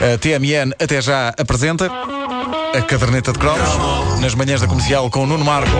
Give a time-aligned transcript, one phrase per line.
[0.00, 1.90] A TMN até já apresenta
[2.74, 3.68] a caderneta de cromos
[4.20, 5.70] nas manhãs da comercial com o Nuno Marco.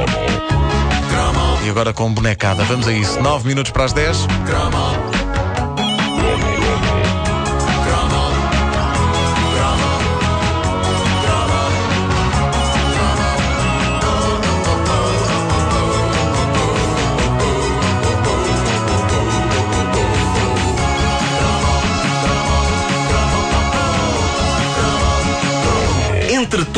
[1.65, 2.63] E agora com bonecada.
[2.65, 3.21] Vamos a isso.
[3.21, 4.27] 9 minutos para as 10.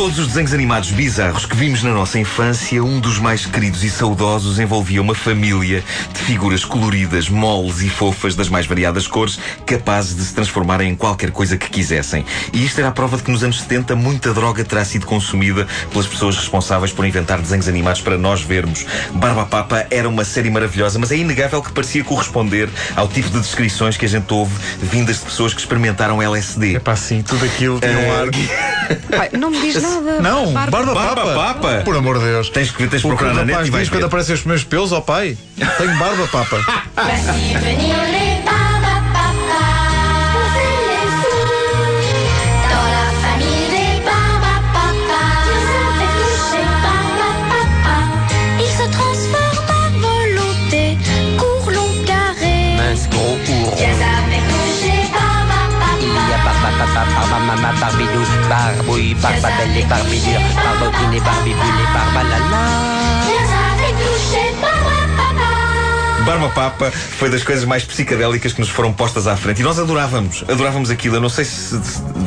[0.03, 3.89] Todos os desenhos animados bizarros que vimos na nossa infância, um dos mais queridos e
[3.89, 10.17] saudosos envolvia uma família de figuras coloridas, moles e fofas das mais variadas cores, capazes
[10.17, 12.27] de se transformarem em qualquer coisa que quisessem.
[12.53, 15.69] E isto era a prova de que nos anos 70 muita droga terá sido consumida
[15.93, 18.85] pelas pessoas responsáveis por inventar desenhos animados para nós vermos.
[19.13, 23.39] Barba Papa era uma série maravilhosa, mas é inegável que parecia corresponder ao tipo de
[23.39, 26.75] descrições que a gente ouve vindas de pessoas que experimentaram LSD.
[26.75, 28.27] É pá, sim, tudo aquilo tinha um ar.
[28.95, 30.21] Pai, não me diz nada.
[30.21, 31.35] Não, barba, Barba papa.
[31.35, 31.83] Papa.
[31.85, 32.51] Por amor de Deus.
[32.51, 34.93] Tens que, tens que procurar o na net e diz quando aparecem os primeiros pelos,
[34.93, 35.37] ó pai.
[35.79, 36.59] Tenho barba, papa.
[57.41, 62.82] maman, barbidou, barbouille, barbabelle barbidure, barbotine et barbibule et barbalala.
[66.25, 69.79] Barba Papa foi das coisas mais psicadélicas que nos foram postas à frente e nós
[69.79, 71.17] adorávamos, adorávamos aquilo.
[71.17, 71.75] Eu não sei se,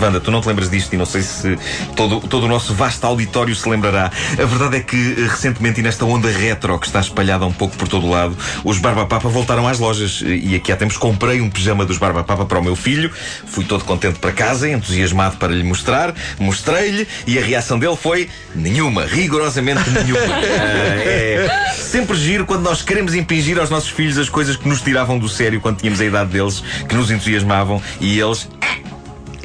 [0.02, 1.58] Wanda, tu não te lembras disto e não sei se
[1.96, 4.12] todo, todo o nosso vasto auditório se lembrará.
[4.34, 7.78] A verdade é que eh, recentemente e nesta onda retro que está espalhada um pouco
[7.78, 11.40] por todo o lado, os Barba Papa voltaram às lojas e aqui há tempos comprei
[11.40, 13.10] um pijama dos Barba Papa para o meu filho.
[13.46, 18.30] Fui todo contente para casa, entusiasmado para lhe mostrar, mostrei-lhe e a reação dele foi
[18.54, 20.26] nenhuma, rigorosamente nenhuma.
[20.56, 24.82] Ah, é sempre giro quando nós queremos impingir aos nossos filhos as coisas que nos
[24.82, 28.50] tiravam do sério quando tínhamos a idade deles, que nos entusiasmavam e eles.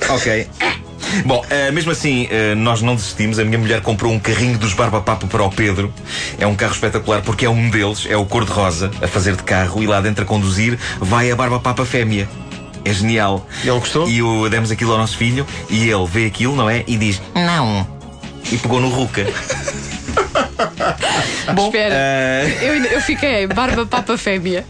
[0.09, 0.49] Ok.
[1.25, 3.39] Bom, eh, mesmo assim, eh, nós não desistimos.
[3.39, 5.93] A minha mulher comprou um carrinho dos Barba Papa para o Pedro.
[6.39, 9.83] É um carro espetacular porque é um deles, é o cor-de-rosa, a fazer de carro
[9.83, 12.29] e lá dentro a conduzir vai a Barba Papa fêmea.
[12.85, 13.47] É genial.
[13.65, 14.09] E ele gostou?
[14.09, 16.85] E o, demos aquilo ao nosso filho e ele vê aquilo, não é?
[16.87, 17.87] E diz: Não.
[18.51, 19.27] E pegou no Ruca.
[21.55, 21.95] Bom, Espera.
[21.95, 24.65] eh, Eu, eu fiquei barba papa fêmea.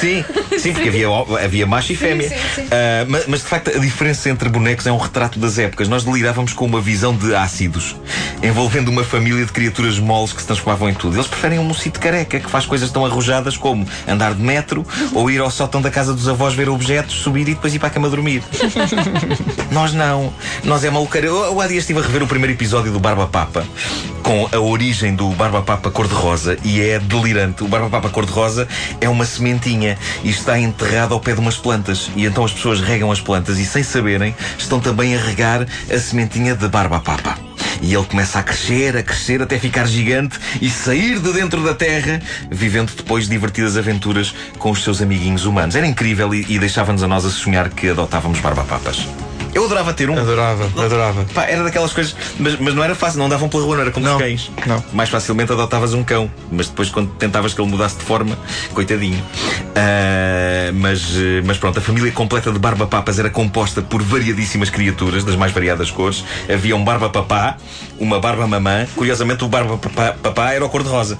[0.00, 0.24] Sim,
[0.58, 1.06] sim, porque havia,
[1.44, 2.28] havia macho e fêmea.
[2.28, 2.68] sim, sim.
[2.70, 5.88] Ah, mas, mas, de facto a diferença entre bonecos é um retrato das épocas.
[5.88, 7.94] Nós delirávamos com uma visão de ácidos,
[8.42, 11.16] envolvendo uma família de criaturas moles que se transformavam em tudo.
[11.16, 15.30] Eles preferem um mocito careca que faz coisas tão arrojadas como andar de metro ou
[15.30, 17.90] ir ao sótão da casa dos avós ver objetos, subir e depois ir para a
[17.90, 18.42] cama dormir.
[19.70, 20.32] Nós não.
[20.64, 21.26] Nós é maluqueira.
[21.26, 23.64] Eu, eu há dias estive a rever o primeiro episódio do Barba Papa
[24.22, 27.64] com a origem do Barba Papa cor-de-rosa e é delirante.
[27.64, 28.68] O Barba Papa cor-de-rosa
[29.00, 32.10] é uma sementinha e está enterrado ao pé de umas plantas.
[32.16, 35.98] E então as pessoas regam as plantas e, sem saberem, estão também a regar a
[35.98, 37.51] sementinha de Barba Papa.
[37.82, 41.74] E ele começa a crescer, a crescer até ficar gigante e sair de dentro da
[41.74, 45.74] terra, vivendo depois divertidas aventuras com os seus amiguinhos humanos.
[45.74, 49.06] Era incrível e, e deixava-nos a nós a sonhar que adotávamos barba-papas.
[49.54, 50.18] Eu adorava ter um.
[50.18, 51.24] Adorava, adorava.
[51.34, 52.16] Pá, era daquelas coisas.
[52.38, 54.50] Mas, mas não era fácil, não davam pela rua, não era como Não, os cães.
[54.66, 54.82] não.
[54.92, 56.30] Mais facilmente adotavas um cão.
[56.50, 58.38] Mas depois, quando tentavas que ele mudasse de forma,
[58.72, 59.22] coitadinho.
[59.76, 61.02] Ah, mas,
[61.44, 65.90] mas pronto, a família completa de barba-papas era composta por variadíssimas criaturas, das mais variadas
[65.90, 66.24] cores.
[66.52, 67.56] Havia um barba-papá,
[67.98, 68.86] uma barba-mamã.
[68.96, 71.18] Curiosamente, o barba-papá era o cor-de-rosa.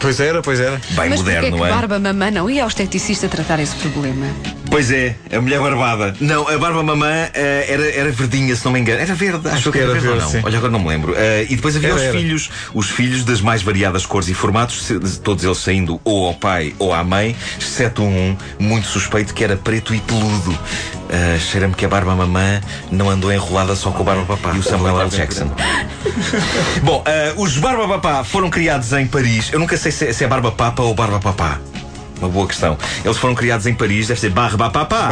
[0.00, 0.80] Pois era, pois era.
[0.92, 1.68] Bem Mas moderno, que não é?
[1.70, 4.26] barba mamã não ia ao esteticista tratar esse problema?
[4.70, 6.14] Pois é, a mulher barbada.
[6.20, 9.00] Não, a barba mamã eh, era, era verdinha, se não me engano.
[9.00, 10.44] Era verde, acho, que era ou verde, não.
[10.44, 11.14] Olha, agora não me lembro.
[11.16, 12.12] Eh, e depois havia Era, os era.
[12.16, 14.90] filhos, os filhos das mais variadas cores e formatos,
[15.24, 19.56] todos eles saindo ou ao pai ou à mãe, exceto um muito suspeito que era
[19.56, 20.56] preto e peludo.
[21.08, 22.60] Eh, Cheira-me que a barba mamã
[22.92, 25.10] não andou enrolada só com o barba papá e o Samuel L.
[25.10, 25.50] Jackson.
[26.84, 29.50] Bom, eh, os Barba Papá foram criados em Paris.
[29.52, 31.58] Eu nunca sei se, se é Barba Papa ou Barba Papá.
[32.20, 32.76] Uma boa questão.
[33.02, 35.08] Eles foram criados em Paris, deve ser Barba Papá.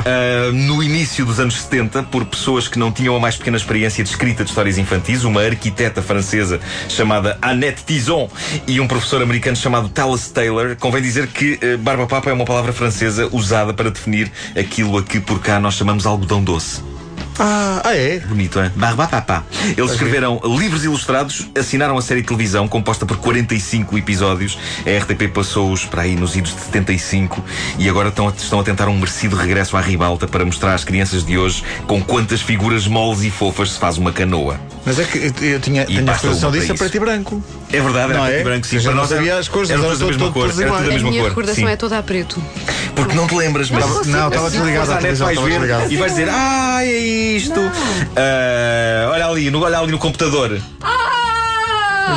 [0.00, 4.02] Uh, no início dos anos 70, por pessoas que não tinham a mais pequena experiência
[4.02, 8.28] de escrita de histórias infantis, uma arquiteta francesa chamada Annette Tison
[8.66, 10.76] e um professor americano chamado Talas Taylor.
[10.76, 15.02] Convém dizer que uh, barba papa é uma palavra francesa usada para definir aquilo a
[15.02, 16.99] que por cá nós chamamos algodão doce.
[17.42, 18.18] Ah, ah, é?
[18.20, 18.68] Bonito, é?
[18.76, 19.42] Barbapapá.
[19.74, 24.58] Eles escreveram livros ilustrados, assinaram a série de televisão, composta por 45 episódios.
[24.86, 27.42] A RTP passou-os para aí nos idos de 75
[27.78, 30.84] e agora estão a, estão a tentar um merecido regresso à ribalta para mostrar às
[30.84, 34.60] crianças de hoje com quantas figuras moles e fofas se faz uma canoa.
[34.84, 36.84] Mas é que eu, eu tinha, tinha a basta recordação uma para disso a isso.
[36.84, 37.44] preto e branco.
[37.72, 38.40] É verdade, era Não preto é?
[38.40, 38.76] e branco, sim.
[38.76, 40.62] Eu já Para não nós sabia as cores, era mas tudo da era Era tudo
[40.62, 40.84] iguais.
[40.84, 41.28] A mesma minha cor.
[41.30, 41.70] recordação sim.
[41.70, 42.42] é toda a preto.
[43.00, 44.06] Porque não te lembras, mas.
[44.06, 47.60] Não, estava desligado, à televisão vais estava ver e vais dizer, ah, é isto.
[48.16, 50.60] Ah, olha ali, no, olha ali no computador.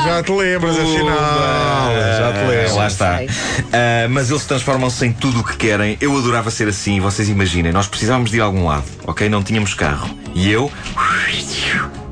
[0.05, 1.05] Já te lembras, afinal.
[1.07, 2.75] Já te Ah, lembras.
[2.75, 3.19] Lá está.
[3.71, 5.97] Ah, mas eles transformam-se em tudo o que querem.
[6.01, 6.99] Eu adorava ser assim.
[6.99, 9.29] Vocês imaginem, nós precisávamos de ir a algum lado, ok?
[9.29, 10.09] Não tínhamos carro.
[10.35, 10.71] E eu.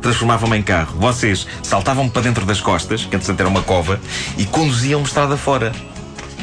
[0.02, 0.98] Transformava-me em carro.
[1.00, 4.00] Vocês saltavam-me para dentro das costas, que antes era uma cova,
[4.38, 5.72] e conduziam-me estrada fora.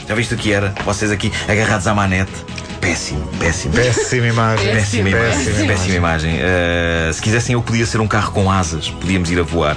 [0.09, 0.73] Já viste o que era?
[0.87, 2.33] Vocês aqui agarrados à manete.
[2.81, 3.75] Péssimo, péssimo.
[3.75, 4.73] Péssima imagem.
[4.73, 5.45] Péssima imagem.
[5.45, 6.35] Péssima Péssima imagem.
[6.37, 8.89] Uh, se quisessem, eu podia ser um carro com asas.
[8.89, 9.77] Podíamos ir a voar.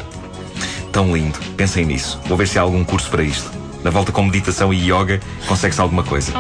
[0.89, 1.38] Tão lindo.
[1.57, 2.18] Pensem nisso.
[2.28, 3.51] Vou ver se há algum curso para isto.
[3.83, 6.31] Na volta com meditação e yoga, consegue-se alguma coisa.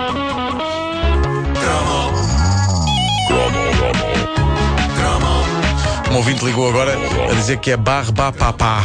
[6.09, 6.97] Um ouvinte ligou agora
[7.29, 8.83] a dizer que é barba papá.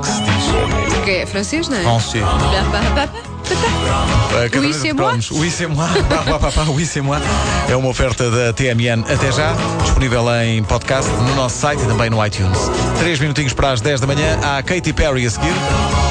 [0.00, 0.92] Que se diz.
[0.92, 1.82] Porque é francês, não é?
[1.82, 2.24] Francês.
[2.24, 3.23] A caderneta
[4.42, 4.48] De
[4.94, 5.30] cromos.
[5.30, 7.20] Oui, c'est moi.
[7.68, 12.10] É uma oferta da TMN até já, disponível em podcast no nosso site e também
[12.10, 12.58] no iTunes.
[12.98, 16.03] Três minutinhos para as 10 da manhã, há Katy Perry a seguir.